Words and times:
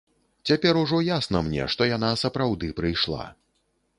Цяпер 0.51 0.79
ужо 0.83 1.01
ясна 1.07 1.41
мне, 1.49 1.61
што 1.75 1.87
яна 1.91 2.09
сапраўды 2.23 2.73
прыйшла. 2.79 3.23